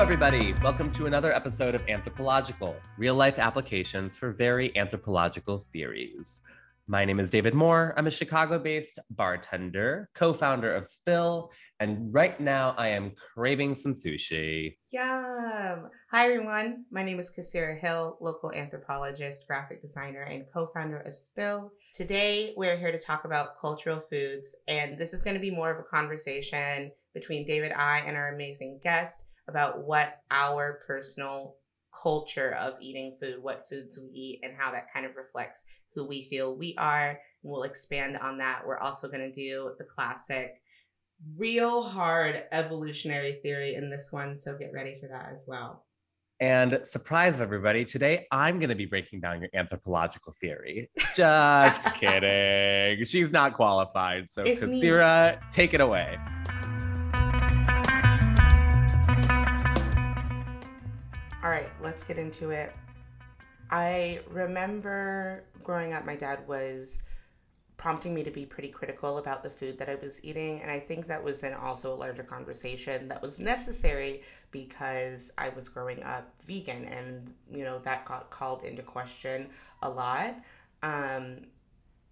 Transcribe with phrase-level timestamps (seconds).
[0.00, 0.54] everybody.
[0.62, 6.40] Welcome to another episode of Anthropological, real life applications for very anthropological theories.
[6.86, 7.92] My name is David Moore.
[7.98, 11.50] I'm a Chicago based bartender, co founder of Spill,
[11.80, 14.78] and right now I am craving some sushi.
[14.90, 15.90] Yum!
[16.10, 16.86] Hi, everyone.
[16.90, 21.72] My name is Kasira Hill, local anthropologist, graphic designer, and co founder of Spill.
[21.94, 25.70] Today, we're here to talk about cultural foods, and this is going to be more
[25.70, 31.56] of a conversation between David, I, and our amazing guest about what our personal
[32.02, 35.64] culture of eating food, what foods we eat, and how that kind of reflects
[35.94, 37.08] who we feel we are.
[37.10, 38.62] And we'll expand on that.
[38.66, 40.62] We're also going to do the classic,
[41.36, 44.38] real hard evolutionary theory in this one.
[44.38, 45.84] So get ready for that as well.
[46.40, 50.88] And surprise everybody, today I'm going to be breaking down your anthropological theory.
[51.14, 53.04] Just kidding.
[53.04, 54.30] She's not qualified.
[54.30, 56.16] So, Kasira, take it away.
[61.50, 62.72] All right, let's get into it.
[63.72, 67.02] I remember growing up, my dad was
[67.76, 70.62] prompting me to be pretty critical about the food that I was eating.
[70.62, 75.48] And I think that was in also a larger conversation that was necessary because I
[75.48, 79.48] was growing up vegan and, you know, that got called into question
[79.82, 80.36] a lot.
[80.84, 81.46] Um,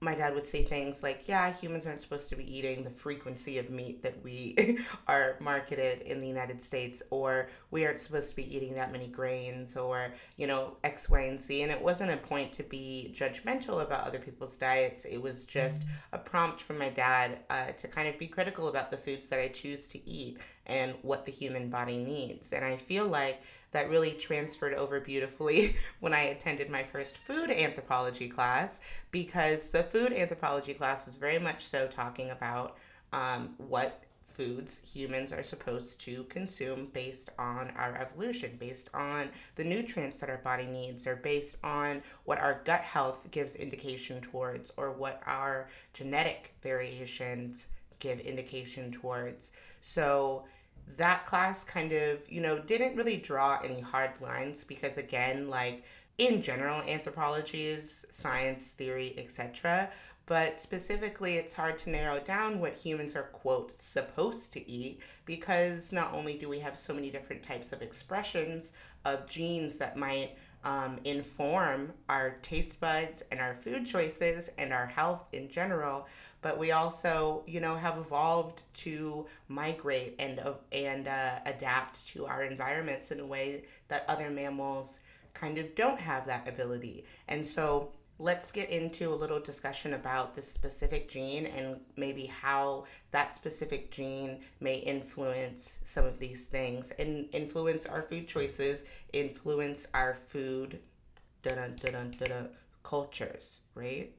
[0.00, 3.58] my dad would say things like, yeah, humans aren't supposed to be eating the frequency
[3.58, 8.36] of meat that we are marketed in the United States, or we aren't supposed to
[8.36, 11.62] be eating that many grains, or, you know, X, Y, and Z.
[11.62, 15.04] And it wasn't a point to be judgmental about other people's diets.
[15.04, 16.14] It was just mm-hmm.
[16.14, 19.40] a prompt from my dad uh, to kind of be critical about the foods that
[19.40, 22.52] I choose to eat and what the human body needs.
[22.52, 27.50] And I feel like that really transferred over beautifully when I attended my first food
[27.50, 28.80] anthropology class
[29.10, 32.76] because the food anthropology class was very much so talking about
[33.12, 34.04] um, what
[34.38, 40.30] foods humans are supposed to consume based on our evolution, based on the nutrients that
[40.30, 45.20] our body needs, or based on what our gut health gives indication towards, or what
[45.26, 47.66] our genetic variations
[47.98, 49.50] give indication towards.
[49.80, 50.44] So,
[50.96, 55.84] that class kind of, you know, didn't really draw any hard lines because, again, like
[56.18, 59.90] in general, anthropology is science, theory, etc.
[60.26, 65.92] But specifically, it's hard to narrow down what humans are, quote, supposed to eat because
[65.92, 68.72] not only do we have so many different types of expressions
[69.04, 70.36] of genes that might
[70.68, 76.06] um, inform our taste buds and our food choices and our health in general.
[76.42, 82.26] But we also, you know, have evolved to migrate and uh, and uh, adapt to
[82.26, 85.00] our environments in a way that other mammals
[85.32, 87.06] kind of don't have that ability.
[87.28, 92.82] And so let's get into a little discussion about this specific gene and maybe how
[93.12, 99.86] that specific gene may influence some of these things and influence our food choices, influence
[99.94, 100.80] our food
[102.82, 104.12] cultures, right?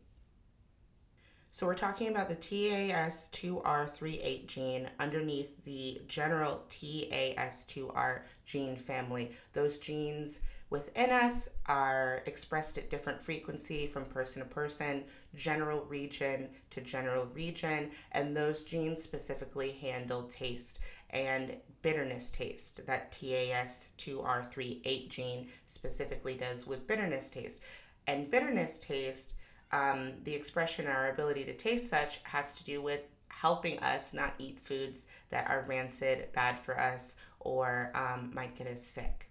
[1.51, 9.31] So we're talking about the TAS2R38 gene underneath the general TAS2R gene family.
[9.53, 16.50] Those genes within us are expressed at different frequency from person to person, general region
[16.72, 22.85] to general region, and those genes specifically handle taste and bitterness taste.
[22.85, 27.62] That TAS2R38 gene specifically does with bitterness taste.
[28.07, 29.34] And bitterness taste,
[29.72, 34.34] um, the expression, our ability to taste such, has to do with helping us not
[34.38, 39.28] eat foods that are rancid, bad for us, or um, might get us sick.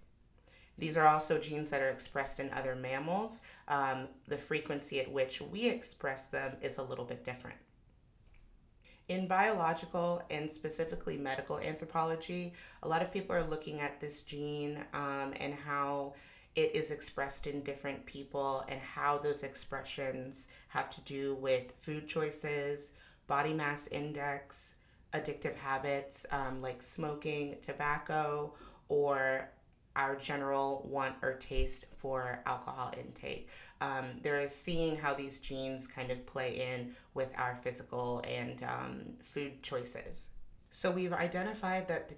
[0.79, 3.41] These are also genes that are expressed in other mammals.
[3.67, 7.59] Um, the frequency at which we express them is a little bit different.
[9.09, 12.53] In biological and specifically medical anthropology,
[12.83, 16.13] a lot of people are looking at this gene um, and how
[16.55, 22.07] it is expressed in different people and how those expressions have to do with food
[22.07, 22.93] choices,
[23.27, 24.75] body mass index,
[25.15, 28.53] addictive habits um, like smoking, tobacco,
[28.89, 29.49] or
[29.99, 33.51] our general want or taste for alcohol intake.
[33.81, 39.01] Um, they're seeing how these genes kind of play in with our physical and um,
[39.21, 40.29] food choices.
[40.71, 42.15] So we've identified that the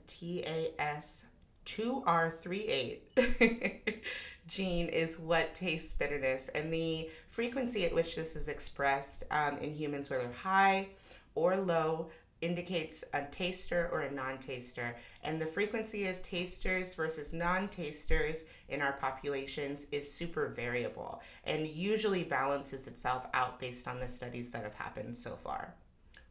[1.66, 4.02] TAS2R38
[4.46, 9.72] gene is what tastes bitterness, and the frequency at which this is expressed um, in
[9.72, 10.88] humans, whether high
[11.34, 12.10] or low,
[12.40, 18.44] indicates a taster or a non taster, and the frequency of tasters versus non tasters
[18.68, 24.50] in our populations is super variable and usually balances itself out based on the studies
[24.50, 25.74] that have happened so far.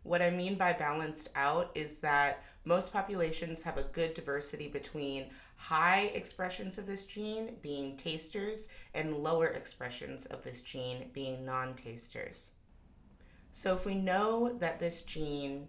[0.03, 5.27] What I mean by balanced out is that most populations have a good diversity between
[5.56, 11.75] high expressions of this gene being tasters and lower expressions of this gene being non
[11.75, 12.51] tasters.
[13.51, 15.67] So, if we know that this gene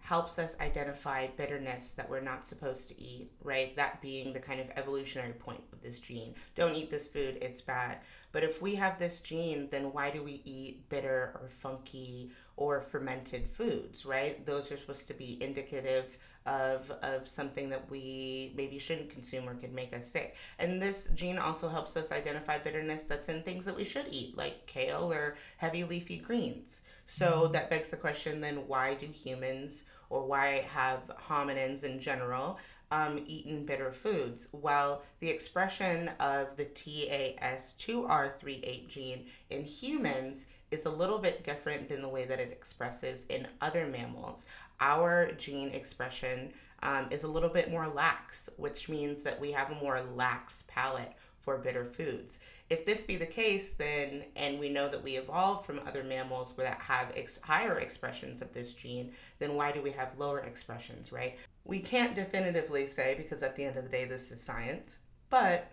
[0.00, 3.76] helps us identify bitterness that we're not supposed to eat, right?
[3.76, 6.34] That being the kind of evolutionary point of this gene.
[6.56, 7.98] Don't eat this food, it's bad.
[8.32, 12.80] But if we have this gene, then why do we eat bitter or funky or
[12.80, 14.44] fermented foods, right?
[14.44, 19.54] Those are supposed to be indicative of of something that we maybe shouldn't consume or
[19.54, 20.36] could make us sick.
[20.58, 24.36] And this gene also helps us identify bitterness that's in things that we should eat,
[24.36, 26.80] like kale or heavy leafy greens.
[27.12, 32.60] So that begs the question then why do humans or why have hominins in general
[32.92, 34.46] um, eaten bitter foods?
[34.52, 42.00] Well, the expression of the TAS2R38 gene in humans is a little bit different than
[42.00, 44.46] the way that it expresses in other mammals.
[44.80, 49.72] Our gene expression um, is a little bit more lax, which means that we have
[49.72, 52.38] a more lax palate for bitter foods.
[52.70, 56.54] If this be the case, then, and we know that we evolved from other mammals
[56.56, 61.10] that have ex- higher expressions of this gene, then why do we have lower expressions,
[61.10, 61.36] right?
[61.64, 64.98] We can't definitively say because at the end of the day, this is science,
[65.30, 65.72] but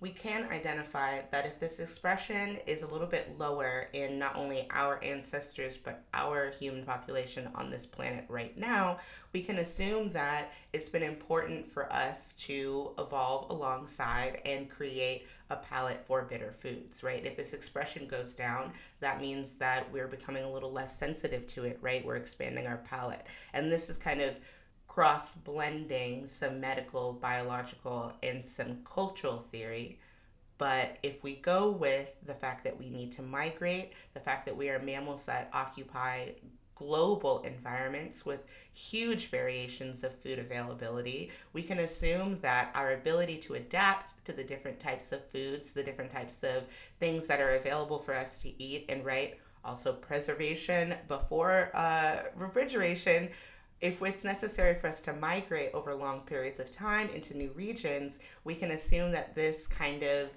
[0.00, 4.66] we can identify that if this expression is a little bit lower in not only
[4.70, 8.98] our ancestors but our human population on this planet right now,
[9.32, 15.56] we can assume that it's been important for us to evolve alongside and create a
[15.56, 17.24] palate for bitter foods, right?
[17.24, 21.64] If this expression goes down, that means that we're becoming a little less sensitive to
[21.64, 22.04] it, right?
[22.04, 23.22] We're expanding our palate.
[23.52, 24.34] And this is kind of
[24.94, 29.98] cross blending some medical, biological, and some cultural theory.
[30.56, 34.56] But if we go with the fact that we need to migrate, the fact that
[34.56, 36.28] we are mammals that occupy
[36.76, 43.54] global environments with huge variations of food availability, we can assume that our ability to
[43.54, 46.62] adapt to the different types of foods, the different types of
[47.00, 53.28] things that are available for us to eat, and right, also preservation before uh, refrigeration
[53.84, 58.18] if it's necessary for us to migrate over long periods of time into new regions,
[58.42, 60.30] we can assume that this kind of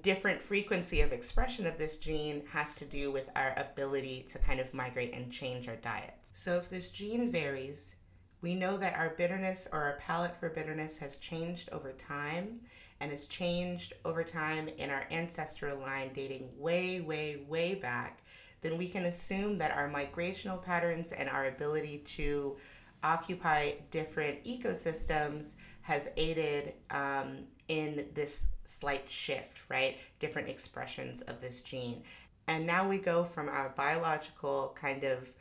[0.00, 4.58] different frequency of expression of this gene has to do with our ability to kind
[4.58, 6.32] of migrate and change our diets.
[6.34, 7.94] So if this gene varies,
[8.40, 12.60] we know that our bitterness or our palate for bitterness has changed over time
[13.00, 18.21] and has changed over time in our ancestral line dating way, way, way back
[18.62, 22.56] then we can assume that our migrational patterns and our ability to
[23.04, 27.38] occupy different ecosystems has aided um,
[27.68, 29.98] in this slight shift, right?
[30.20, 32.02] Different expressions of this gene.
[32.46, 35.32] And now we go from our biological kind of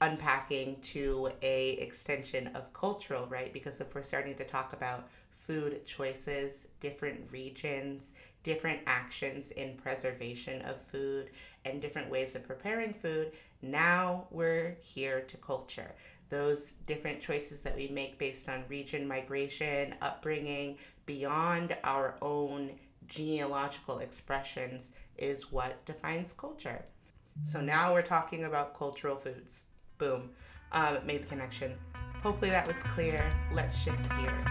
[0.00, 3.52] unpacking to a extension of cultural, right?
[3.52, 8.12] Because if we're starting to talk about food choices, different regions,
[8.42, 11.30] different actions in preservation of food,
[11.64, 15.94] and different ways of preparing food, now we're here to culture.
[16.28, 22.72] Those different choices that we make based on region, migration, upbringing, beyond our own
[23.06, 26.84] genealogical expressions is what defines culture.
[27.42, 29.64] So now we're talking about cultural foods.
[29.98, 30.30] Boom.
[30.70, 31.74] Um, made the connection.
[32.22, 33.32] Hopefully that was clear.
[33.52, 34.42] Let's shift gears.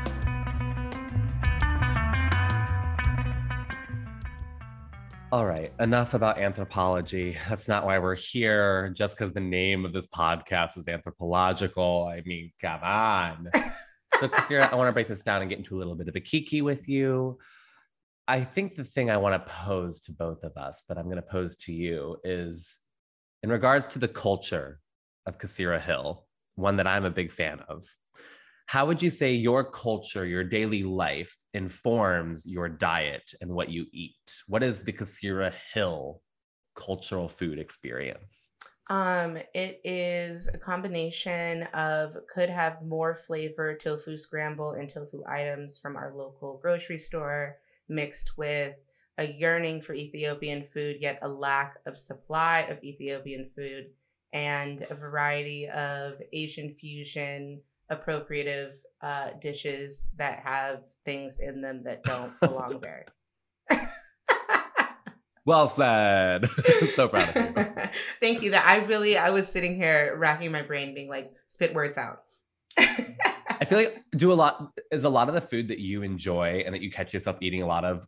[5.31, 7.37] All right, enough about anthropology.
[7.49, 12.09] That's not why we're here, just because the name of this podcast is anthropological.
[12.11, 13.49] I mean, come on.
[14.15, 16.15] so, Kasira, I want to break this down and get into a little bit of
[16.15, 17.37] a kiki with you.
[18.27, 21.17] I think the thing I want to pose to both of us, but I'm going
[21.17, 22.79] to pose to you, is
[23.43, 24.79] in regards to the culture
[25.27, 27.85] of Kasira Hill, one that I'm a big fan of
[28.67, 33.85] how would you say your culture, your daily life informs your diet and what you
[33.93, 34.43] eat?
[34.47, 36.21] What is the Kasira Hill
[36.75, 38.53] cultural food experience?
[38.89, 45.79] Um, it is a combination of could have more flavor tofu scramble and tofu items
[45.79, 47.57] from our local grocery store
[47.87, 48.83] mixed with
[49.17, 53.87] a yearning for Ethiopian food, yet a lack of supply of Ethiopian food,
[54.33, 62.03] and a variety of Asian fusion appropriative uh, dishes that have things in them that
[62.03, 63.05] don't belong there.
[65.45, 66.49] well said.
[66.95, 67.73] so proud of you.
[68.21, 68.51] Thank you.
[68.51, 72.23] That I really I was sitting here racking my brain, being like, spit words out.
[73.59, 76.63] I feel like do a lot is a lot of the food that you enjoy
[76.65, 78.05] and that you catch yourself eating a lot of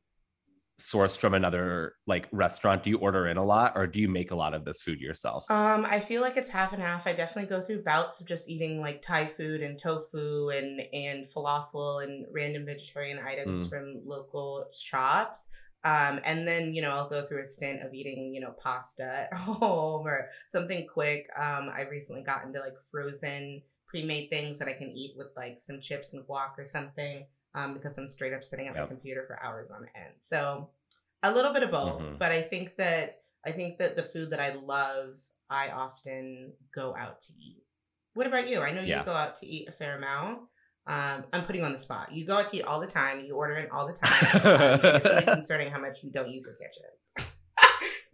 [0.79, 2.83] sourced from another like restaurant?
[2.83, 4.99] Do you order in a lot or do you make a lot of this food
[4.99, 5.45] yourself?
[5.51, 7.05] Um, I feel like it's half and half.
[7.07, 11.27] I definitely go through bouts of just eating like Thai food and tofu and and
[11.27, 13.69] falafel and random vegetarian items Mm.
[13.69, 15.49] from local shops.
[15.85, 19.27] Um, and then you know I'll go through a stint of eating you know pasta
[19.31, 21.27] at home or something quick.
[21.37, 25.57] Um, I recently got into like frozen pre-made things that I can eat with like
[25.59, 27.25] some chips and guac or something.
[27.55, 30.13] Um, because I'm straight up sitting at my computer for hours on end.
[30.19, 30.69] So
[31.23, 32.19] a little bit of both, Mhm.
[32.19, 35.15] but I think that I think that the food that I love,
[35.49, 37.63] I often go out to eat.
[38.13, 38.59] What about you?
[38.59, 38.99] I know Yeah.
[38.99, 40.41] you go out to eat a fair amount.
[40.87, 42.11] Um, I'm putting you on the spot.
[42.11, 43.23] You go out to eat all the time.
[43.25, 43.99] You order in all the time.
[44.83, 46.83] Um, it's really concerning how much you don't use your kitchen.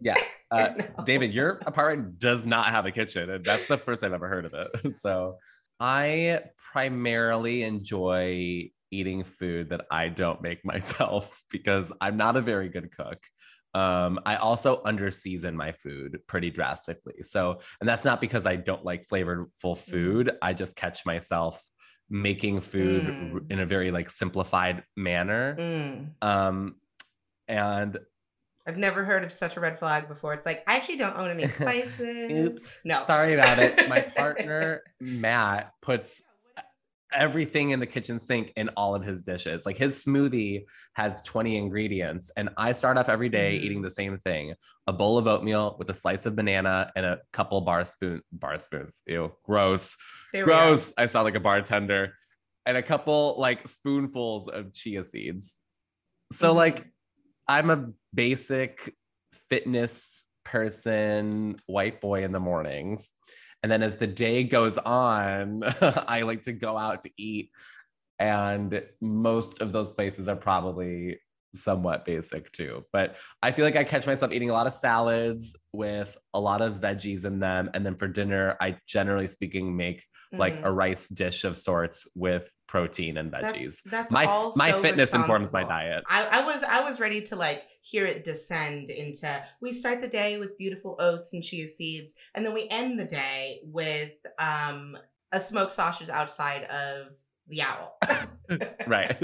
[0.00, 0.14] Yeah.
[0.52, 1.04] Uh, No.
[1.04, 4.44] David, your apartment does not have a kitchen, and that's the first I've ever heard
[4.44, 4.92] of it.
[4.92, 5.38] So
[5.80, 6.40] I
[6.72, 12.90] primarily enjoy eating food that I don't make myself because I'm not a very good
[12.96, 13.18] cook.
[13.74, 17.22] Um, I also underseason my food pretty drastically.
[17.22, 20.32] So, and that's not because I don't like flavorful food.
[20.40, 21.62] I just catch myself
[22.08, 23.50] making food Mm.
[23.52, 25.56] in a very like simplified manner.
[25.58, 26.10] Mm.
[26.22, 26.76] Um,
[27.48, 27.98] and
[28.66, 30.32] I've never heard of such a red flag before.
[30.34, 32.32] It's like I actually don't own any spices.
[32.32, 32.62] Oops.
[32.84, 33.04] No.
[33.06, 33.88] Sorry about it.
[33.88, 36.22] My partner, Matt, puts
[37.16, 39.66] everything in the kitchen sink in all of his dishes.
[39.66, 44.18] Like his smoothie has 20 ingredients, and I start off every day eating the same
[44.18, 44.54] thing
[44.86, 48.56] a bowl of oatmeal with a slice of banana and a couple bar spoon bar
[48.58, 49.02] spoons.
[49.06, 49.96] Ew, gross.
[50.34, 50.92] Gross.
[50.96, 52.14] I sound like a bartender.
[52.66, 55.58] And a couple like spoonfuls of chia seeds.
[56.32, 56.56] So, Mhm.
[56.56, 56.86] like,
[57.48, 58.92] I'm a basic
[59.48, 63.14] fitness person, white boy in the mornings.
[63.66, 67.50] And then as the day goes on, I like to go out to eat.
[68.20, 71.18] And most of those places are probably
[71.52, 72.84] somewhat basic too.
[72.92, 76.60] But I feel like I catch myself eating a lot of salads with a lot
[76.60, 77.68] of veggies in them.
[77.74, 80.66] And then for dinner, I generally speaking make like Mhm.
[80.66, 83.82] a rice dish of sorts with protein and veggies.
[83.82, 86.04] That's, that's my my fitness informs my diet.
[86.08, 90.08] I, I was I was ready to like hear it descend into we start the
[90.08, 94.96] day with beautiful oats and chia seeds, and then we end the day with um
[95.32, 97.12] a smoked sausage outside of
[97.48, 97.98] the owl.
[98.86, 99.20] Right.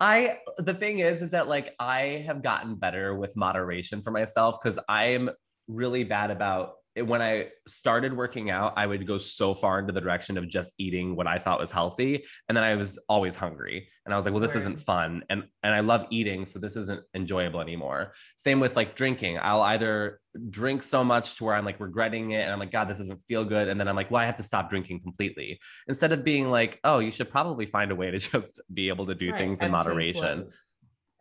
[0.00, 4.60] I the thing is is that like I have gotten better with moderation for myself
[4.62, 5.30] cuz I'm
[5.66, 10.00] really bad about when I started working out, I would go so far into the
[10.00, 13.88] direction of just eating what I thought was healthy, and then I was always hungry,
[14.04, 16.76] and I was like, "Well, this isn't fun," and and I love eating, so this
[16.76, 18.12] isn't enjoyable anymore.
[18.36, 19.38] Same with like drinking.
[19.40, 20.20] I'll either
[20.50, 23.18] drink so much to where I'm like regretting it, and I'm like, "God, this doesn't
[23.18, 25.58] feel good," and then I'm like, "Well, I have to stop drinking completely,"
[25.88, 29.06] instead of being like, "Oh, you should probably find a way to just be able
[29.06, 30.46] to do Right, things in and moderation."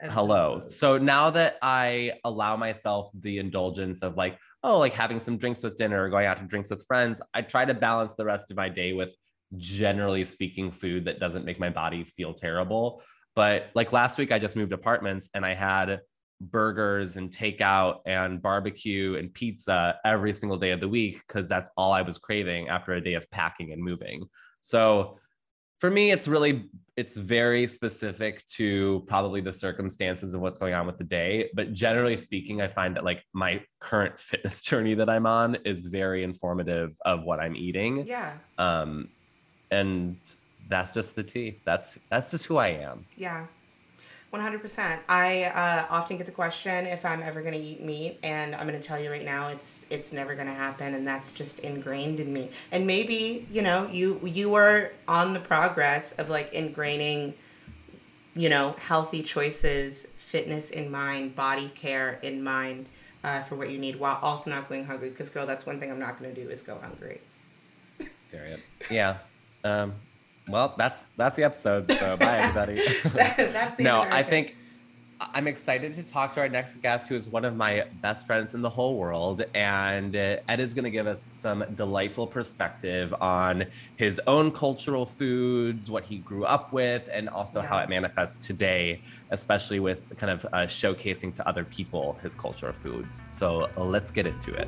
[0.01, 0.63] Hello.
[0.67, 5.63] so now that i allow myself the indulgence of like oh like having some drinks
[5.63, 8.51] with dinner or going out to drinks with friends i try to balance the rest
[8.51, 9.15] of my day with
[9.57, 13.01] generally speaking food that doesn't make my body feel terrible.
[13.35, 15.99] But like last week i just moved apartments and i had
[16.41, 21.71] burgers and takeout and barbecue and pizza every single day of the week because that's
[21.77, 24.23] all i was craving after a day of packing and moving.
[24.61, 25.17] So
[25.79, 30.85] for me it's really it's very specific to probably the circumstances of what's going on
[30.85, 35.09] with the day but generally speaking i find that like my current fitness journey that
[35.09, 38.05] i'm on is very informative of what i'm eating.
[38.05, 39.09] Yeah, um
[39.71, 40.17] and
[40.69, 41.59] that's just the tea.
[41.65, 43.05] That's that's just who i am.
[43.17, 43.47] Yeah.
[44.33, 44.99] 100%.
[45.07, 48.67] I uh, often get the question if I'm ever going to eat meat and I'm
[48.67, 51.59] going to tell you right now it's it's never going to happen and that's just
[51.59, 52.49] ingrained in me.
[52.71, 57.33] And maybe, you know, you you are on the progress of like ingraining
[58.35, 62.89] you know, healthy choices, fitness in mind, body care in mind
[63.23, 65.91] uh, for what you need while also not going hungry because girl, that's one thing
[65.91, 67.21] I'm not going to do is go hungry.
[68.33, 69.17] period yeah
[69.63, 69.93] um
[70.49, 72.75] well that's that's the episode so bye everybody.
[73.05, 74.57] That's the no i think
[75.33, 78.53] i'm excited to talk to our next guest who is one of my best friends
[78.53, 83.13] in the whole world and uh, ed is going to give us some delightful perspective
[83.21, 83.63] on
[83.95, 88.99] his own cultural foods what he grew up with and also how it manifests today
[89.33, 93.21] especially with kind of uh, showcasing to other people his cultural foods.
[93.27, 94.67] So let's get into it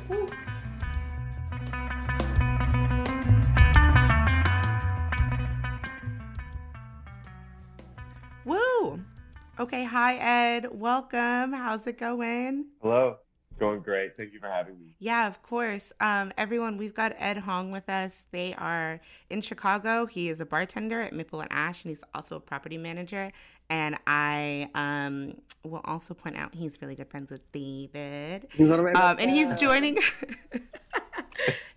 [9.58, 10.68] Okay, hi Ed.
[10.70, 11.54] Welcome.
[11.54, 12.66] How's it going?
[12.82, 13.16] Hello.
[13.58, 14.14] Going great.
[14.14, 14.96] Thank you for having me.
[14.98, 15.94] Yeah, of course.
[15.98, 18.26] Um, everyone, we've got Ed Hong with us.
[18.32, 20.04] They are in Chicago.
[20.04, 23.32] He is a bartender at Maple and Ash, and he's also a property manager.
[23.70, 28.48] And I um, will also point out he's really good friends with David.
[28.52, 29.96] He's one of my um, and he's joining.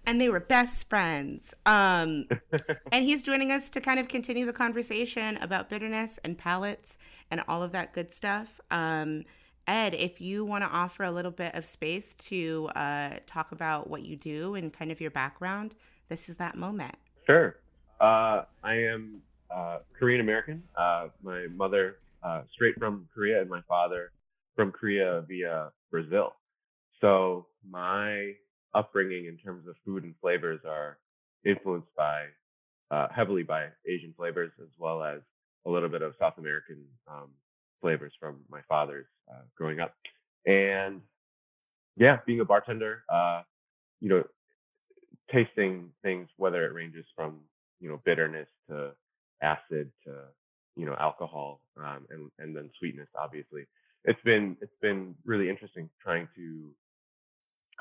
[0.09, 1.53] and they were best friends.
[1.67, 2.27] Um,
[2.91, 6.97] and he's joining us to kind of continue the conversation about bitterness and palates
[7.29, 8.59] and all of that good stuff.
[8.71, 9.25] Um,
[9.67, 13.87] Ed, if you want to offer a little bit of space to uh, talk about
[13.87, 15.75] what you do and kind of your background,
[16.07, 16.95] this is that moment.
[17.27, 17.57] Sure.
[18.01, 19.21] Uh, I am
[19.55, 20.63] uh, Korean American.
[20.75, 24.11] Uh, my mother, uh, straight from Korea, and my father
[24.55, 26.33] from Korea via Brazil.
[26.99, 28.33] So my
[28.73, 30.97] upbringing in terms of food and flavors are
[31.45, 32.25] influenced by
[32.91, 35.21] uh, heavily by Asian flavors as well as
[35.65, 37.29] a little bit of South American um,
[37.81, 39.93] flavors from my father's uh, growing up.
[40.45, 41.01] And
[41.97, 43.41] yeah, being a bartender, uh,
[43.99, 44.23] you know,
[45.31, 47.39] tasting things, whether it ranges from,
[47.79, 48.91] you know, bitterness to
[49.41, 50.15] acid to,
[50.75, 53.65] you know, alcohol, um, and, and then sweetness, obviously.
[54.05, 56.69] It's been, it's been really interesting trying to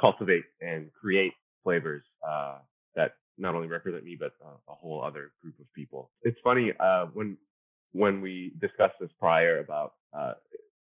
[0.01, 1.33] cultivate and create
[1.65, 2.59] flavors, uh,
[2.95, 6.11] that not only represent me, but uh, a whole other group of people.
[6.23, 7.37] It's funny, uh, when,
[7.93, 10.35] when we discussed this prior about uh,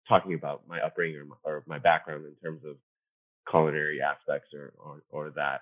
[0.07, 2.75] talking about my upbringing or my, or my, background in terms of
[3.49, 5.61] culinary aspects or or, or that,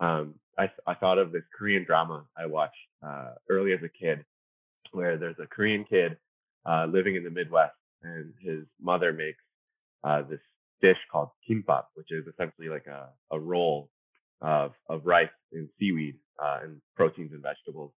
[0.00, 2.74] um, I, I thought of this Korean drama I watched
[3.06, 4.24] uh, early as a kid,
[4.92, 6.16] where there's a Korean kid
[6.68, 9.42] uh, living in the Midwest, and his mother makes
[10.28, 10.40] this
[10.82, 13.90] dish called kimbap, which is essentially like a, a roll
[14.42, 17.92] of of rice and seaweed uh, and proteins and vegetables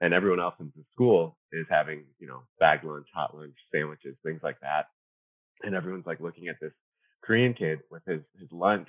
[0.00, 4.16] and everyone else in the school is having, you know, bag lunch, hot lunch, sandwiches,
[4.24, 4.86] things like that.
[5.62, 6.72] And everyone's like looking at this
[7.24, 8.88] Korean kid with his his lunch,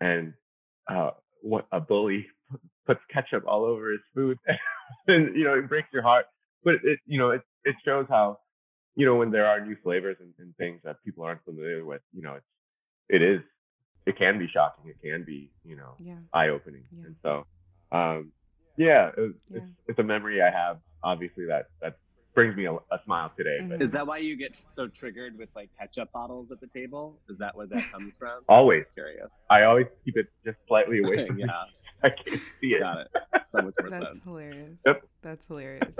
[0.00, 0.34] and
[0.90, 1.10] uh,
[1.42, 2.26] what a bully
[2.86, 4.38] puts ketchup all over his food,
[5.06, 6.26] and you know it breaks your heart.
[6.64, 8.38] But it, you know, it it shows how,
[8.96, 12.00] you know, when there are new flavors and, and things that people aren't familiar with,
[12.12, 12.46] you know, it's
[13.08, 13.40] it is
[14.06, 14.90] it can be shocking.
[14.90, 16.14] It can be, you know, yeah.
[16.32, 16.84] eye opening.
[16.96, 17.06] Yeah.
[17.06, 17.46] And so,
[17.92, 18.32] um,
[18.76, 19.58] yeah, it, yeah.
[19.58, 20.78] It's, it's a memory I have.
[21.02, 21.98] Obviously, that that
[22.34, 23.58] brings me a, a smile today.
[23.62, 23.82] Mm-hmm.
[23.82, 27.18] Is that why you get so triggered with like ketchup bottles at the table?
[27.28, 28.42] Is that where that comes from?
[28.48, 29.30] always I'm curious.
[29.50, 31.46] I always keep it just slightly away from yeah.
[31.46, 31.52] me.
[32.04, 32.80] I can't see it.
[32.80, 33.08] Got it.
[33.50, 34.76] So much more That's hilarious.
[34.84, 35.02] Yep.
[35.22, 35.94] That's hilarious.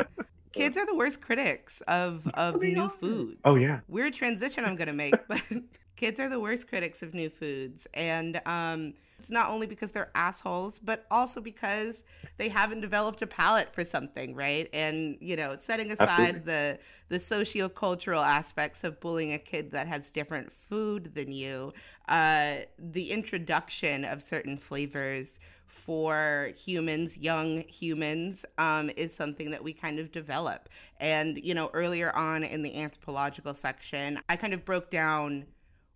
[0.56, 3.40] Kids are the worst critics of of new foods.
[3.44, 3.80] Oh yeah.
[3.88, 5.42] Weird transition I'm gonna make, but
[5.96, 10.10] kids are the worst critics of new foods, and um, it's not only because they're
[10.14, 12.02] assholes, but also because
[12.36, 14.68] they haven't developed a palate for something, right?
[14.72, 16.40] And you know, setting aside Absolutely.
[16.40, 21.72] the the sociocultural aspects of bullying a kid that has different food than you,
[22.08, 29.72] uh, the introduction of certain flavors for humans, young humans, um, is something that we
[29.72, 30.68] kind of develop.
[31.00, 35.46] And you know, earlier on in the anthropological section, I kind of broke down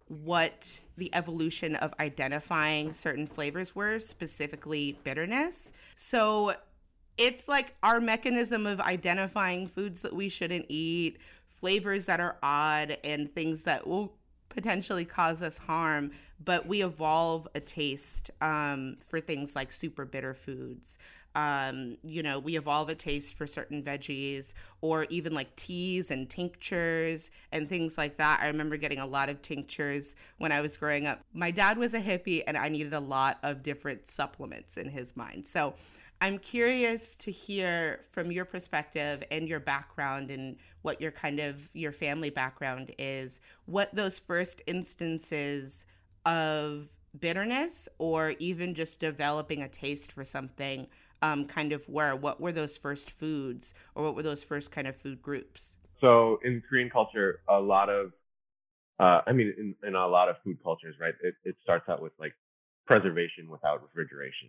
[0.09, 5.73] what the evolution of identifying certain flavors were, specifically bitterness.
[5.97, 6.55] So
[7.17, 12.99] it's like our mechanism of identifying foods that we shouldn't eat, flavors that are odd,
[13.05, 14.15] and things that will
[14.49, 16.11] potentially cause us harm.
[16.43, 20.97] But we evolve a taste um, for things like super bitter foods
[21.35, 26.29] um, you know, we evolve a taste for certain veggies or even like teas and
[26.29, 28.41] tinctures and things like that.
[28.43, 31.21] I remember getting a lot of tinctures when I was growing up.
[31.33, 35.17] My dad was a hippie and I needed a lot of different supplements in his
[35.17, 35.47] mind.
[35.47, 35.75] So
[36.21, 41.71] I'm curious to hear from your perspective and your background and what your kind of
[41.75, 45.87] your family background is, what those first instances
[46.25, 50.87] of bitterness or even just developing a taste for something
[51.23, 52.15] um, kind of were?
[52.15, 55.77] What were those first foods, or what were those first kind of food groups?
[56.01, 58.13] So in Korean culture, a lot of,
[58.99, 61.15] uh, I mean, in, in a lot of food cultures, right?
[61.23, 62.33] It, it starts out with like
[62.87, 64.49] preservation without refrigeration,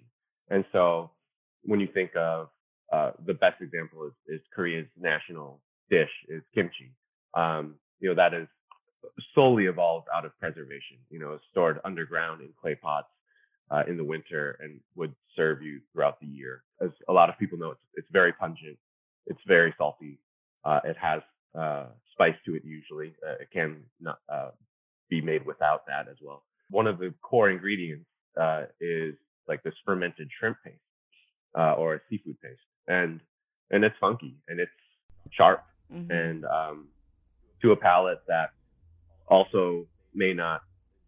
[0.50, 1.12] and so
[1.64, 2.48] when you think of
[2.92, 6.92] uh, the best example is, is Korea's national dish is kimchi.
[7.34, 8.48] Um, you know that is
[9.34, 10.98] solely evolved out of preservation.
[11.10, 13.08] You know, stored underground in clay pots
[13.70, 16.64] uh, in the winter and would serve you throughout the year.
[16.82, 18.78] As a lot of people know, it's, it's very pungent.
[19.28, 20.20] It's very salty.
[20.66, 21.22] Uh, it has
[21.58, 23.14] uh, spice to it usually.
[23.26, 24.52] Uh, it can not uh,
[25.10, 26.44] be made without that as well.
[26.70, 28.06] One of the core ingredients
[28.40, 29.16] uh, is
[29.48, 30.78] like this fermented shrimp paste
[31.56, 33.20] or a seafood paste, and
[33.72, 34.72] and it's funky and it's
[35.32, 36.12] sharp mm-hmm.
[36.12, 36.88] and um,
[37.62, 38.52] to a palate that
[39.32, 40.62] also may not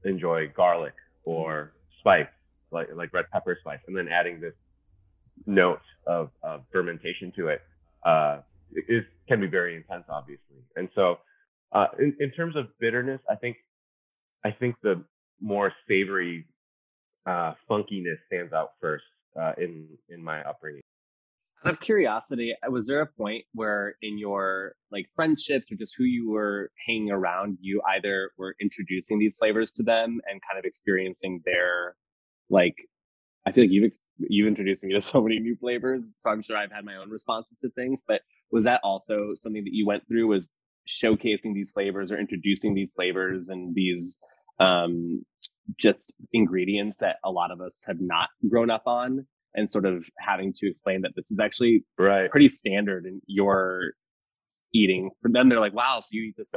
[0.06, 0.94] enjoy garlic
[1.26, 2.26] or spice,
[2.72, 4.54] like like red pepper spice, and then adding this
[5.46, 7.62] note of, of fermentation to it
[8.06, 8.40] uh,
[9.28, 10.58] can be very intense, obviously.
[10.76, 11.20] And so,
[11.72, 13.58] uh, in, in terms of bitterness, I think
[14.44, 15.04] I think the
[15.42, 16.46] more savory
[17.26, 19.04] uh, funkiness stands out first
[19.40, 20.82] uh, in in my upbringing.
[21.66, 25.96] Out of curiosity, uh, was there a point where in your like friendships or just
[25.98, 30.60] who you were hanging around, you either were introducing these flavors to them and kind
[30.60, 31.96] of experiencing their
[32.50, 32.76] like
[33.46, 36.58] I feel like you've you've introduced me to so many new flavors, so I'm sure
[36.58, 38.04] I've had my own responses to things.
[38.08, 38.22] But
[38.52, 40.28] was that also something that you went through?
[40.28, 40.52] Was
[40.88, 44.18] showcasing these flavors or introducing these flavors and these
[44.60, 45.24] um,
[45.78, 50.06] just ingredients that a lot of us have not grown up on, and sort of
[50.20, 53.92] having to explain that this is actually right pretty standard in your
[54.74, 55.12] eating.
[55.22, 56.52] For them, they're like, "Wow, so you eat this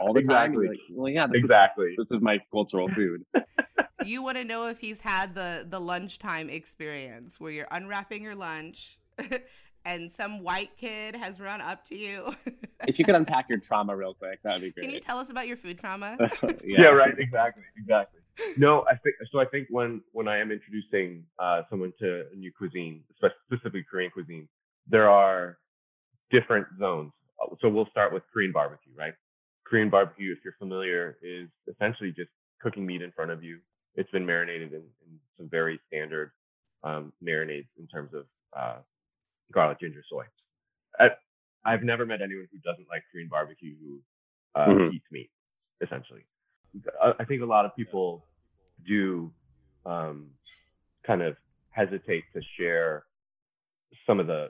[0.00, 0.66] all the exactly.
[0.66, 1.88] time?" Like, well, yeah, this exactly.
[1.98, 3.24] Is, this is my cultural food.
[4.04, 8.34] you want to know if he's had the the lunchtime experience where you're unwrapping your
[8.34, 8.98] lunch
[9.84, 12.34] and some white kid has run up to you.
[12.86, 14.84] if you could unpack your trauma real quick, that would be great.
[14.84, 16.16] Can you tell us about your food trauma?
[16.20, 16.54] yes.
[16.64, 17.14] Yeah, right.
[17.18, 17.64] Exactly.
[17.76, 18.20] Exactly.
[18.56, 19.40] No, I think so.
[19.40, 23.02] I think when when I am introducing uh, someone to a new cuisine,
[23.46, 24.48] specifically Korean cuisine,
[24.88, 25.58] there are
[26.30, 27.12] different zones.
[27.42, 29.14] Uh, so we'll start with Korean barbecue, right?
[29.66, 33.58] Korean barbecue, if you're familiar, is essentially just cooking meat in front of you
[33.94, 36.30] it's been marinated in, in some very standard
[36.84, 38.24] um, marinades in terms of
[38.58, 38.78] uh,
[39.52, 40.24] garlic, ginger, soy.
[40.98, 41.10] I,
[41.64, 44.00] have never met anyone who doesn't like Korean barbecue who
[44.54, 44.94] uh, mm-hmm.
[44.94, 45.30] eats meat,
[45.82, 46.24] essentially.
[47.18, 48.24] I, think a lot of people
[48.86, 49.30] do
[49.84, 50.28] um,
[51.06, 51.36] kind of
[51.70, 53.04] hesitate to share
[54.06, 54.48] some of the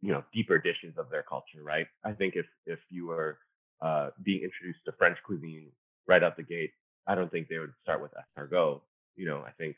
[0.00, 1.86] you know deeper dishes of their culture, right?
[2.04, 3.38] I think if if you were
[3.82, 5.70] uh, being introduced to French cuisine
[6.06, 6.70] right out the gate,
[7.06, 8.80] I don't think they would start with escargot.
[9.16, 9.76] You know, I think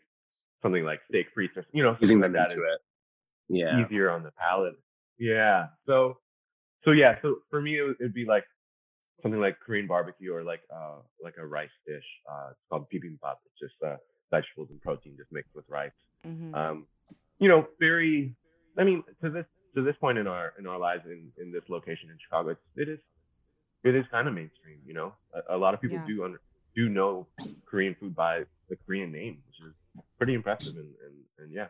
[0.62, 2.80] something like steak frites or you know them like into it.
[3.48, 4.76] Yeah, easier on the palate.
[5.18, 5.66] Yeah.
[5.86, 6.18] So,
[6.84, 7.16] so yeah.
[7.22, 8.44] So for me, it would be like
[9.20, 12.04] something like Korean barbecue or like uh like a rice dish.
[12.30, 13.36] Uh, it's called bibimbap.
[13.46, 13.96] It's just uh,
[14.30, 15.90] vegetables and protein just mixed with rice.
[16.26, 16.54] Mm-hmm.
[16.54, 16.86] Um,
[17.38, 18.34] you know, very.
[18.78, 21.62] I mean, to this to this point in our in our lives in in this
[21.68, 22.98] location in Chicago, it's, it is
[23.84, 24.78] it is kind of mainstream.
[24.86, 26.06] You know, a, a lot of people yeah.
[26.06, 26.40] do under,
[26.74, 27.26] do know
[27.66, 29.74] Korean food by the Korean name, which is
[30.16, 30.74] pretty impressive.
[30.76, 31.66] And, and, and yeah.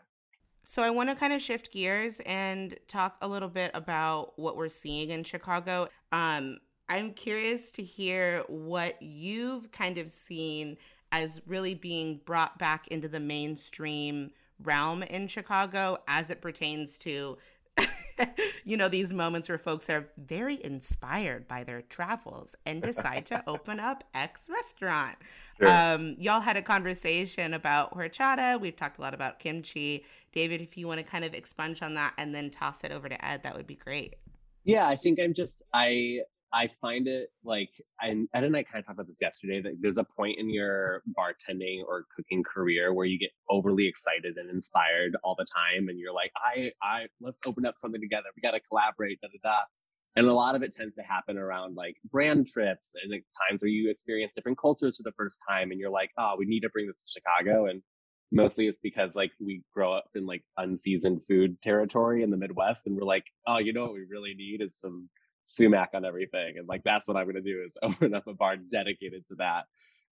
[0.64, 4.56] So I want to kind of shift gears and talk a little bit about what
[4.56, 5.88] we're seeing in Chicago.
[6.12, 6.58] Um,
[6.92, 10.76] I'm curious to hear what you've kind of seen
[11.10, 14.30] as really being brought back into the mainstream
[14.62, 17.38] realm in Chicago as it pertains to
[18.64, 23.42] you know, these moments where folks are very inspired by their travels and decide to
[23.46, 25.16] open up X restaurant.
[25.58, 25.70] Sure.
[25.70, 28.60] Um, y'all had a conversation about horchata.
[28.60, 30.04] We've talked a lot about kimchi.
[30.32, 33.08] David, if you want to kind of expunge on that and then toss it over
[33.08, 34.16] to Ed, that would be great.
[34.64, 36.20] Yeah, I think I'm just I
[36.54, 39.62] I find it like, and Ed and I kind of talked about this yesterday.
[39.62, 44.36] That there's a point in your bartending or cooking career where you get overly excited
[44.36, 48.26] and inspired all the time, and you're like, I, I, let's open up something together.
[48.36, 49.56] We got to collaborate, da da da.
[50.14, 53.62] And a lot of it tends to happen around like brand trips and like times
[53.62, 56.60] where you experience different cultures for the first time, and you're like, oh, we need
[56.60, 57.66] to bring this to Chicago.
[57.66, 57.82] And
[58.30, 62.86] mostly it's because like we grow up in like unseasoned food territory in the Midwest,
[62.86, 65.08] and we're like, oh, you know what we really need is some
[65.44, 66.54] sumac on everything.
[66.58, 69.64] And like that's what I'm gonna do is open up a bar dedicated to that.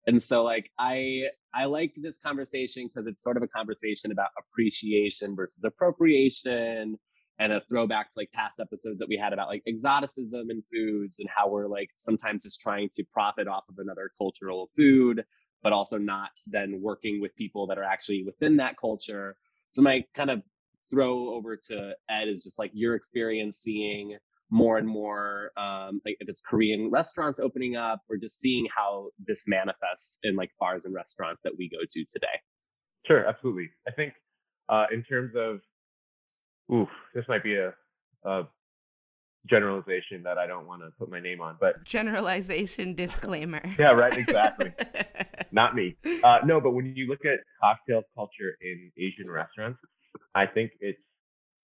[0.07, 4.29] And so like I I like this conversation because it's sort of a conversation about
[4.39, 6.99] appreciation versus appropriation
[7.39, 11.19] and a throwback to like past episodes that we had about like exoticism and foods
[11.19, 15.25] and how we're like sometimes just trying to profit off of another cultural food,
[15.63, 19.37] but also not then working with people that are actually within that culture.
[19.71, 20.43] So my kind of
[20.91, 24.19] throw over to Ed is just like your experience seeing
[24.51, 29.09] more and more um, like if it's korean restaurants opening up or just seeing how
[29.25, 32.27] this manifests in like bars and restaurants that we go to today.
[33.07, 33.71] Sure absolutely.
[33.89, 34.13] I think
[34.69, 35.61] uh, in terms of
[36.73, 37.73] ooh this might be a,
[38.25, 38.43] a
[39.47, 43.63] generalization that i don't want to put my name on but generalization disclaimer.
[43.79, 44.73] Yeah right exactly.
[45.53, 45.97] Not me.
[46.23, 49.79] Uh, no but when you look at cocktail culture in asian restaurants
[50.35, 51.01] i think it's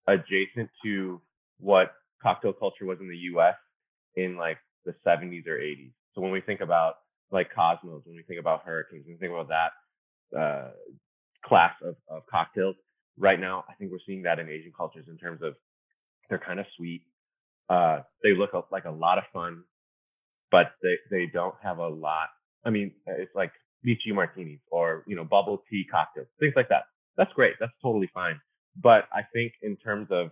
[0.08, 1.20] adjacent to
[1.58, 3.56] what cocktail culture was in the US
[4.16, 5.92] in like the 70s or 80s.
[6.14, 6.94] So when we think about
[7.30, 10.70] like Cosmos, when we think about Hurricanes, when we think about that uh,
[11.44, 12.76] class of, of cocktails,
[13.18, 15.54] right now, I think we're seeing that in Asian cultures in terms of
[16.28, 17.02] they're kind of sweet.
[17.68, 19.62] Uh, they look like a lot of fun,
[20.50, 22.28] but they, they don't have a lot.
[22.64, 23.52] I mean, it's like
[23.86, 26.84] lychee martinis or you know bubble tea cocktails, things like that.
[27.16, 27.54] That's great.
[27.60, 28.40] That's totally fine.
[28.80, 30.30] But I think in terms of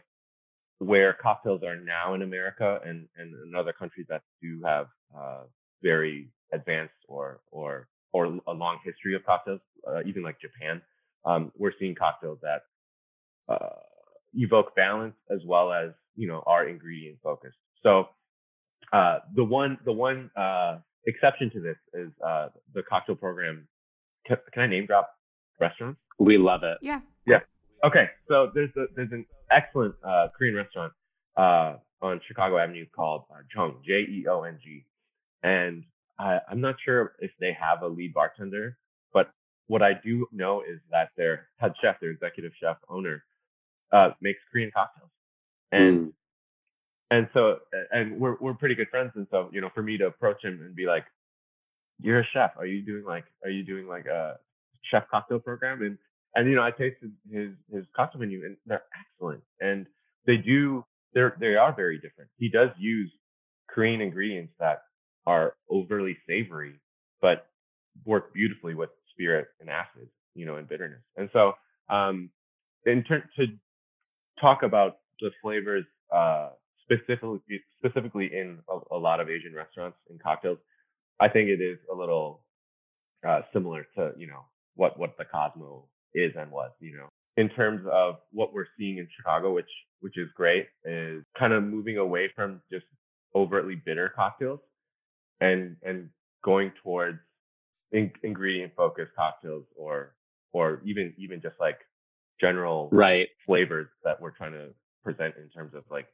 [0.79, 5.43] where cocktails are now in America and, and in other countries that do have uh,
[5.83, 10.81] very advanced or or or a long history of cocktails, uh, even like Japan,
[11.25, 12.63] um, we're seeing cocktails that
[13.49, 13.81] uh,
[14.35, 17.59] evoke balance as well as you know are ingredient focused.
[17.83, 18.09] So
[18.93, 23.67] uh, the one the one uh, exception to this is uh, the cocktail program.
[24.27, 25.11] Can, can, I name drop
[25.61, 26.01] restaurants?
[26.19, 26.79] We love it.
[26.81, 27.01] Yeah.
[27.27, 27.41] Yeah.
[27.85, 28.07] Okay.
[28.29, 30.93] So there's a, there's an excellent uh, Korean restaurant
[31.37, 34.85] uh, on Chicago Avenue called uh, Jeong J E O N G,
[35.43, 35.85] and
[36.19, 38.79] I, I'm not sure if they have a lead bartender,
[39.13, 39.33] but
[39.67, 43.25] what I do know is that their head chef, their executive chef owner,
[43.93, 45.11] uh, makes Korean cocktails,
[45.73, 46.13] and mm.
[47.11, 47.59] and so
[47.93, 50.61] and we're we're pretty good friends, and so you know for me to approach him
[50.65, 51.05] and be like,
[52.01, 52.53] "You're a chef.
[52.57, 54.39] Are you doing like Are you doing like a
[54.91, 55.99] chef cocktail program?" and
[56.35, 59.87] and you know I tasted his his cocktail menu, and they're excellent, and
[60.27, 62.31] they do they're they are very different.
[62.37, 63.11] He does use
[63.69, 64.83] Korean ingredients that
[65.27, 66.81] are overly savory,
[67.21, 67.47] but
[68.05, 71.03] work beautifully with spirit and acid, you know, and bitterness.
[71.17, 71.53] And so,
[71.89, 72.31] um,
[72.85, 73.47] in turn to
[74.41, 76.51] talk about the flavors uh,
[76.83, 77.41] specifically
[77.79, 80.59] specifically in a, a, lot of Asian restaurants and cocktails,
[81.21, 82.43] I think it is a little
[83.27, 84.45] uh, similar to you know
[84.75, 86.71] what what the Cosmo is and was.
[86.81, 91.25] You know, in terms of what we're seeing in Chicago, which which is great, is
[91.39, 92.87] kind of moving away from just
[93.35, 94.61] overtly bitter cocktails
[95.41, 96.09] and and
[96.45, 97.19] going towards
[97.93, 100.15] in, ingredient focused cocktails or
[100.53, 101.79] or even even just like
[102.41, 104.69] general right flavors that we're trying to
[105.03, 106.07] present in terms of like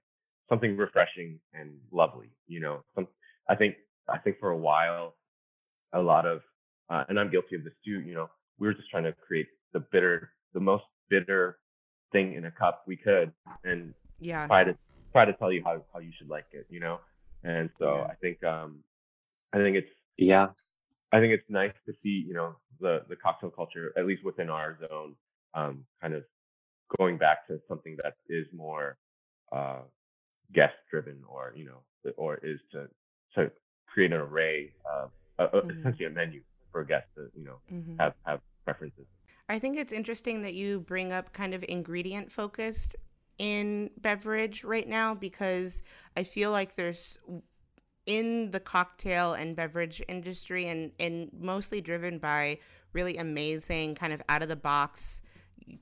[0.49, 3.07] something refreshing and lovely you know some
[3.49, 3.77] i think
[4.09, 5.15] i think for a while
[5.93, 6.41] a lot of
[6.91, 9.47] uh, and i'm guilty of this too you know we were just trying to create
[9.73, 11.59] the bitter the most bitter
[12.13, 13.33] thing in a cup we could
[13.65, 14.77] and yeah try to
[15.13, 16.99] try to tell you how, how you should like it you know
[17.45, 18.05] and so yeah.
[18.05, 18.79] i think um
[19.53, 20.49] i think it's yeah
[21.13, 24.49] I think it's nice to see, you know, the the cocktail culture, at least within
[24.49, 25.15] our zone,
[25.55, 26.25] um, kind of
[26.99, 28.97] going back to something that is more
[29.53, 29.81] uh,
[30.55, 32.89] guest driven, or you know, or is to
[33.35, 33.51] to
[33.87, 35.81] create an array, of, uh, mm-hmm.
[35.81, 37.97] essentially a menu for guests to, you know, mm-hmm.
[37.99, 39.07] have have preferences.
[39.51, 42.95] I think it's interesting that you bring up kind of ingredient focused
[43.39, 45.83] in beverage right now because
[46.17, 47.19] I feel like there's
[48.07, 52.59] in the cocktail and beverage industry and, and mostly driven by
[52.93, 55.21] really amazing kind of out of the box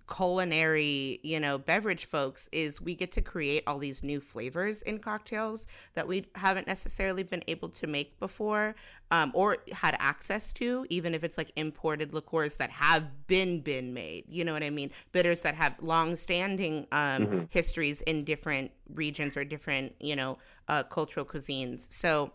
[0.09, 4.99] culinary, you know, beverage folks is we get to create all these new flavors in
[4.99, 8.75] cocktails that we haven't necessarily been able to make before
[9.11, 13.95] um, or had access to, even if it's like imported liqueurs that have been been
[13.95, 14.25] made.
[14.29, 14.91] You know what I mean?
[15.13, 17.41] Bitters that have long-standing um, mm-hmm.
[17.51, 21.87] histories in different regions or different, you know, uh, cultural cuisines.
[21.91, 22.33] So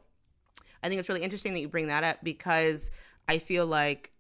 [0.83, 2.91] I think it's really interesting that you bring that up because
[3.27, 4.12] I feel like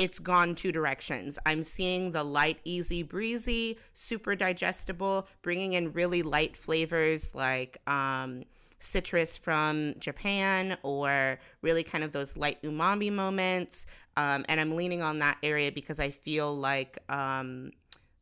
[0.00, 1.38] it's gone two directions.
[1.44, 8.44] I'm seeing the light, easy, breezy, super digestible, bringing in really light flavors like um,
[8.78, 13.84] citrus from Japan or really kind of those light umami moments.
[14.16, 17.70] Um, and I'm leaning on that area because I feel like um,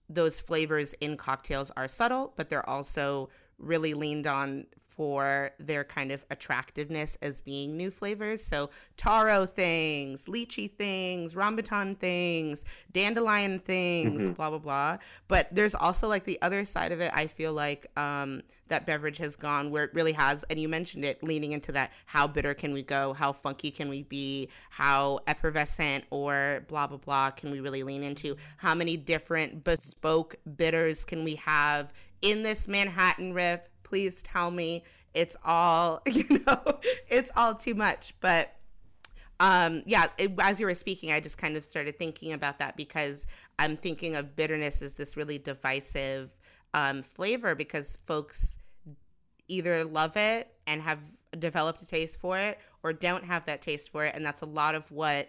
[0.08, 4.66] those flavors in cocktails are subtle, but they're also really leaned on
[4.98, 8.44] for their kind of attractiveness as being new flavors.
[8.44, 14.32] So taro things, lychee things, rambutan things, dandelion things, mm-hmm.
[14.32, 14.98] blah blah blah.
[15.28, 17.12] But there's also like the other side of it.
[17.14, 21.04] I feel like um, that beverage has gone where it really has, and you mentioned
[21.04, 21.92] it, leaning into that.
[22.06, 23.12] How bitter can we go?
[23.12, 24.48] How funky can we be?
[24.68, 28.36] How effervescent or blah blah blah can we really lean into?
[28.56, 33.60] How many different bespoke bitters can we have in this Manhattan riff?
[33.88, 38.14] Please tell me it's all you know it's all too much.
[38.20, 38.54] But
[39.40, 42.76] um yeah it, as you were speaking i just kind of started thinking about that
[42.76, 43.24] because
[43.60, 46.32] i'm thinking of bitterness as this really divisive
[46.74, 48.58] um, flavor because folks
[49.48, 51.00] either love it and have
[51.38, 54.14] developed a taste for it or don't have that taste for it.
[54.14, 55.28] And that's a lot of what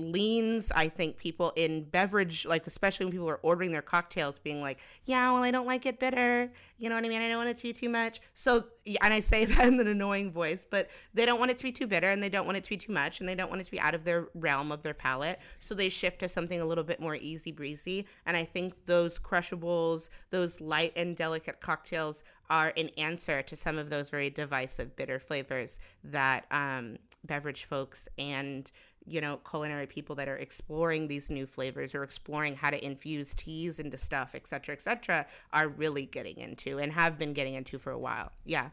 [0.00, 4.60] leans i think people in beverage like especially when people are ordering their cocktails being
[4.60, 6.50] like yeah well i don't like it bitter.
[6.78, 7.20] You know what i mean?
[7.20, 8.20] I don't want it to be too much.
[8.34, 8.64] So
[9.02, 11.72] and i say that in an annoying voice but they don't want it to be
[11.72, 13.60] too bitter and they don't want it to be too much and they don't want
[13.60, 15.38] it to be out of their realm of their palate.
[15.60, 18.06] So they shift to something a little bit more easy breezy.
[18.26, 23.78] And i think those crushables those light and delicate cocktails are an answer to some
[23.78, 28.70] of those very divisive bitter flavors that um, beverage folks and
[29.10, 33.34] you know, culinary people that are exploring these new flavors or exploring how to infuse
[33.34, 37.54] teas into stuff, et cetera, et cetera, are really getting into and have been getting
[37.54, 38.30] into for a while.
[38.44, 38.70] Yeah.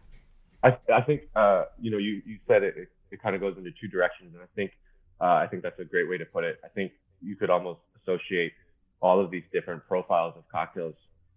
[0.63, 3.55] I, I think, uh, you know, you, you said it, it, it kind of goes
[3.57, 4.33] into two directions.
[4.33, 4.71] And I think,
[5.19, 6.59] uh, I think that's a great way to put it.
[6.63, 8.53] I think you could almost associate
[9.01, 10.95] all of these different profiles of cocktails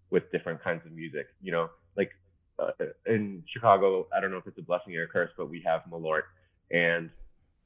[0.09, 2.11] with different kinds of music, you know, like
[2.59, 2.71] uh,
[3.05, 5.81] in Chicago, I don't know if it's a blessing or a curse, but we have
[5.89, 6.23] Malort
[6.69, 7.09] and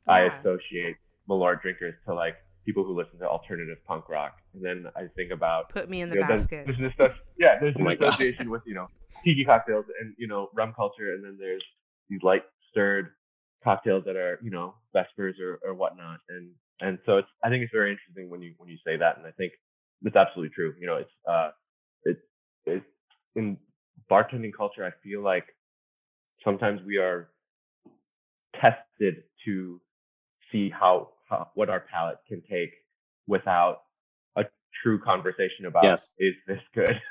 [0.07, 0.13] yeah.
[0.13, 0.97] I associate
[1.29, 2.35] Malort drinkers to like
[2.65, 4.37] people who listen to alternative punk rock.
[4.53, 6.65] And then I think about put me in the know, basket.
[6.65, 8.87] There's, there's this, yeah, there's oh an association with you know
[9.23, 11.63] tiki cocktails and you know rum culture, and then there's
[12.09, 13.09] these light stirred
[13.63, 16.19] cocktails that are you know vespers or, or whatnot.
[16.29, 19.17] And and so it's I think it's very interesting when you when you say that,
[19.17, 19.53] and I think
[20.03, 20.73] it's absolutely true.
[20.79, 21.51] You know, it's uh,
[22.03, 22.17] it
[22.65, 22.83] it
[23.35, 23.57] in
[24.09, 24.85] bartending culture.
[24.85, 25.45] I feel like
[26.43, 27.29] sometimes we are
[28.61, 29.81] tested to
[30.51, 31.14] see how, how
[31.53, 32.71] what our palate can take
[33.27, 33.77] without
[34.35, 34.43] a
[34.83, 36.15] true conversation about yes.
[36.19, 37.01] is this good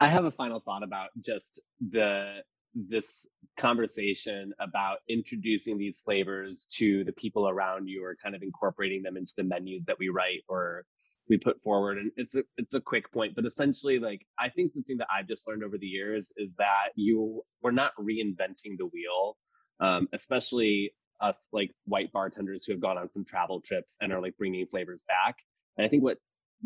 [0.00, 2.40] i have a final thought about just the
[2.74, 9.02] this conversation about introducing these flavors to the people around you or kind of incorporating
[9.02, 10.84] them into the menus that we write or
[11.28, 14.72] we put forward and it's a it's a quick point but essentially like i think
[14.74, 18.76] the thing that i've just learned over the years is that you we're not reinventing
[18.78, 19.36] the wheel
[19.80, 24.20] um, especially us like white bartenders who have gone on some travel trips and are
[24.20, 25.36] like bringing flavors back.
[25.76, 26.18] And I think what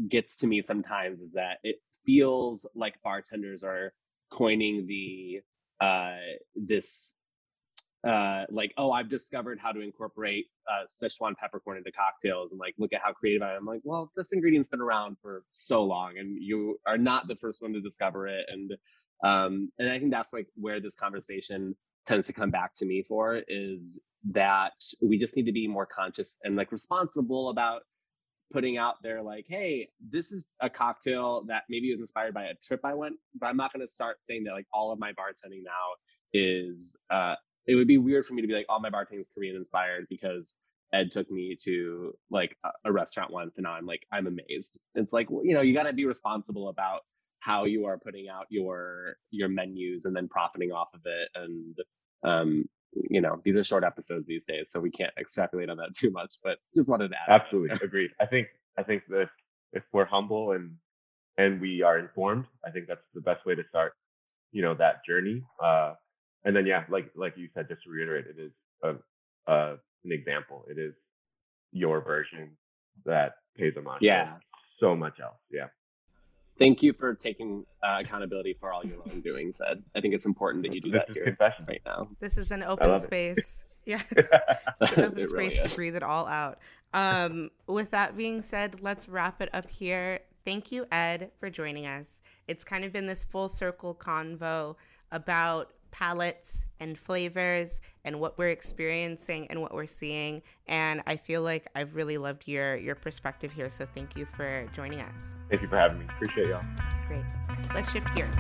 [0.09, 3.93] gets to me sometimes is that it feels like bartenders are
[4.31, 5.41] coining the
[5.81, 6.17] uh
[6.55, 7.15] this
[8.07, 12.75] uh like oh i've discovered how to incorporate uh szechuan peppercorn into cocktails and like
[12.79, 15.83] look at how creative i am I'm like well this ingredient's been around for so
[15.85, 18.73] long and you are not the first one to discover it and
[19.25, 21.75] um and i think that's like where this conversation
[22.07, 25.87] tends to come back to me for is that we just need to be more
[25.87, 27.83] conscious and like responsible about
[28.53, 32.55] putting out there like hey this is a cocktail that maybe was inspired by a
[32.65, 35.11] trip i went but i'm not going to start saying that like all of my
[35.13, 35.73] bartending now
[36.33, 37.35] is uh
[37.67, 40.07] it would be weird for me to be like all my bartending is korean inspired
[40.09, 40.55] because
[40.93, 44.79] ed took me to like a, restaurant once and now i'm like i'm amazed.
[44.95, 47.01] It's like well, you know you got to be responsible about
[47.41, 51.77] how you are putting out your your menus and then profiting off of it and
[52.25, 52.69] um
[53.11, 56.11] you know these are short episodes these days so we can't extrapolate on that too
[56.11, 58.11] much but just wanted to add absolutely agreed.
[58.21, 59.29] I think i think that
[59.73, 60.73] if we're humble and
[61.37, 63.93] and we are informed i think that's the best way to start
[64.53, 65.95] you know that journey uh
[66.45, 68.95] and then yeah like like you said just to reiterate it is a,
[69.51, 70.65] uh an example.
[70.71, 70.95] It is
[71.73, 72.57] your version
[73.05, 74.35] that pays homage yeah.
[74.81, 75.67] so much else yeah
[76.59, 79.83] thank you for taking uh, accountability for all your wrongdoings, Ed.
[79.95, 81.65] I think it's important that you do that here confession.
[81.69, 82.09] right now.
[82.21, 83.63] This is an open space.
[83.89, 84.03] Yes,
[84.81, 86.59] open it space really to breathe it all out.
[86.93, 90.19] Um, with that being said, let's wrap it up here.
[90.45, 92.09] Thank you, Ed, for joining us.
[92.49, 94.75] It's kind of been this full circle convo
[95.13, 100.43] about palates and flavors and what we're experiencing and what we're seeing.
[100.69, 103.71] And I feel like I've really loved your your perspective here.
[103.71, 105.23] So thank you for joining us.
[105.49, 106.05] Thank you for having me.
[106.05, 106.63] Appreciate y'all.
[107.09, 107.25] Great.
[107.75, 108.37] Let's shift gears.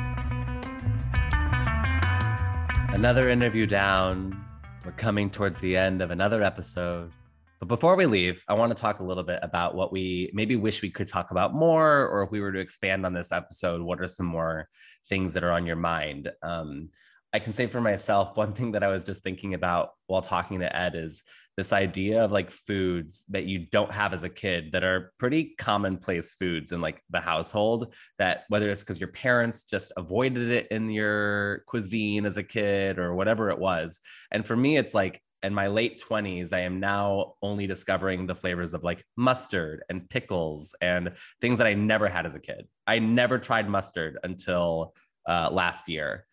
[2.92, 4.44] Another interview down.
[4.84, 7.10] We're coming towards the end of another episode.
[7.58, 10.56] But before we leave, I want to talk a little bit about what we maybe
[10.56, 13.80] wish we could talk about more, or if we were to expand on this episode,
[13.80, 14.68] what are some more
[15.08, 16.30] things that are on your mind?
[16.42, 16.90] Um,
[17.32, 20.60] I can say for myself, one thing that I was just thinking about while talking
[20.60, 21.22] to Ed is
[21.56, 25.54] this idea of like foods that you don't have as a kid that are pretty
[25.58, 30.68] commonplace foods in like the household that whether it's because your parents just avoided it
[30.70, 34.00] in your cuisine as a kid or whatever it was.
[34.30, 38.34] And for me, it's like in my late 20s, I am now only discovering the
[38.34, 42.66] flavors of like mustard and pickles and things that I never had as a kid.
[42.86, 44.94] I never tried mustard until
[45.26, 46.26] uh, last year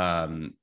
[0.00, 0.54] um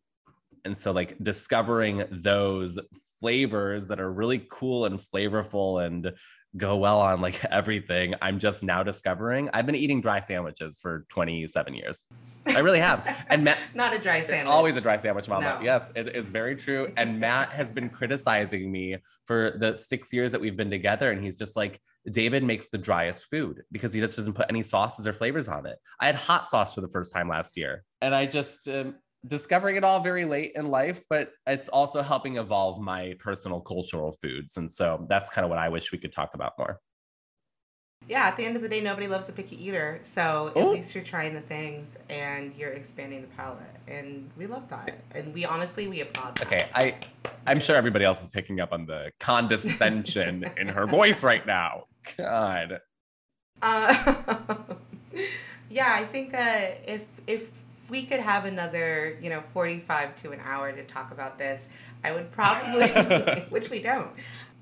[0.65, 2.78] and so like discovering those
[3.19, 6.12] flavors that are really cool and flavorful and
[6.56, 9.50] go well on like everything i'm just now discovering.
[9.54, 12.06] I've been eating dry sandwiches for 27 years.
[12.47, 13.26] I really have.
[13.30, 14.52] And matt not a dry sandwich.
[14.52, 15.58] always a dry sandwich mama.
[15.60, 15.65] No.
[15.65, 16.91] yes it is very true.
[16.97, 21.23] And matt has been criticizing me for the six years that we've been together and
[21.23, 21.80] he's just like
[22.12, 25.66] david makes the driest food because he just doesn't put any sauces or flavors on
[25.66, 25.78] it.
[25.99, 28.95] I had hot sauce for the first time last year and i just um,
[29.26, 34.11] discovering it all very late in life, but it's also helping evolve my personal cultural
[34.11, 34.57] foods.
[34.57, 36.80] And so that's kind of what I wish we could talk about more.
[38.07, 39.99] Yeah, at the end of the day, nobody loves a picky eater.
[40.01, 40.72] So at Ooh.
[40.72, 43.63] least you're trying the things and you're expanding the palate.
[43.88, 44.97] And we love that.
[45.13, 46.47] And we honestly, we applaud that.
[46.47, 46.95] Okay, I
[47.45, 51.84] I'm sure everybody else is picking up on the condescension in her voice right now.
[52.18, 52.80] God.
[53.61, 54.24] Uh,
[55.70, 57.51] yeah, I think uh, if if
[57.90, 61.70] we could have another, you know, 45 to an hour to talk about this,
[62.04, 62.88] I would probably,
[63.50, 64.12] which we don't.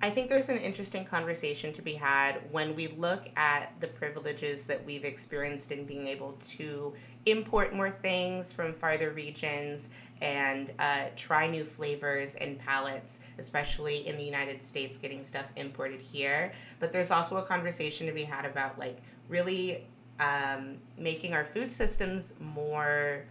[0.02, 4.66] I think there's an interesting conversation to be had when we look at the privileges
[4.66, 6.94] that we've experienced in being able to
[7.26, 9.90] import more things from farther regions
[10.22, 16.02] and uh, try new flavors and palettes, especially in the United States, getting stuff imported
[16.02, 16.52] here.
[16.80, 18.98] But there's also a conversation to be had about like
[19.30, 19.88] really
[20.20, 23.26] um, making our food systems more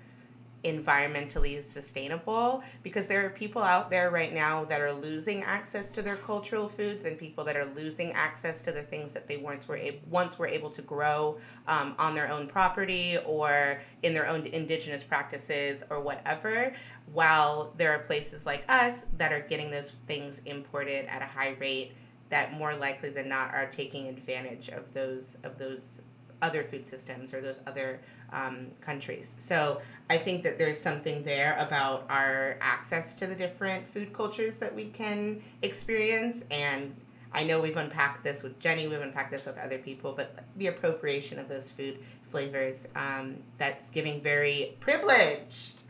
[0.64, 6.00] environmentally sustainable because there are people out there right now that are losing access to
[6.00, 9.68] their cultural foods and people that are losing access to the things that they once
[9.68, 11.36] were able, once were able to grow
[11.68, 16.72] um, on their own property or in their own indigenous practices or whatever
[17.12, 21.54] while there are places like us that are getting those things imported at a high
[21.60, 21.92] rate
[22.30, 25.98] that more likely than not are taking advantage of those of those
[26.44, 28.00] other food systems or those other
[28.32, 29.34] um, countries.
[29.38, 29.80] So
[30.10, 34.74] I think that there's something there about our access to the different food cultures that
[34.74, 36.44] we can experience.
[36.50, 36.94] And
[37.32, 40.66] I know we've unpacked this with Jenny, we've unpacked this with other people, but the
[40.66, 41.98] appropriation of those food
[42.30, 45.80] flavors um, that's giving very privileged.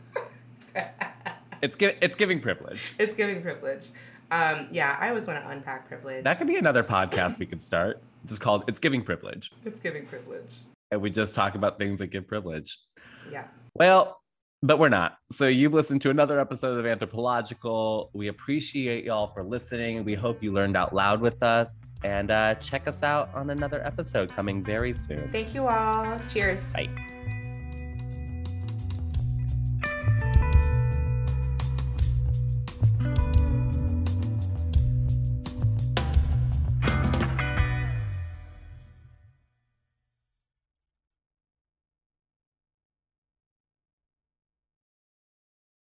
[1.61, 2.95] it's, gi- it's giving privilege.
[2.97, 3.87] It's giving privilege.
[4.31, 6.23] Um, yeah, I always want to unpack privilege.
[6.23, 8.01] That could be another podcast we could start.
[8.29, 9.51] It's called It's Giving Privilege.
[9.63, 10.51] It's giving privilege.
[10.91, 12.77] And we just talk about things that give privilege.
[13.31, 13.47] Yeah.
[13.73, 14.21] Well,
[14.61, 15.17] but we're not.
[15.29, 18.09] So you've listened to another episode of Anthropological.
[18.13, 20.03] We appreciate y'all for listening.
[20.03, 21.75] We hope you learned out loud with us.
[22.03, 25.29] And uh, check us out on another episode coming very soon.
[25.31, 26.19] Thank you all.
[26.29, 26.71] Cheers.
[26.73, 27.34] Bye.